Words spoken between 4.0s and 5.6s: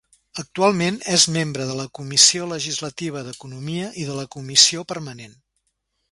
i de la Comissió Permanent.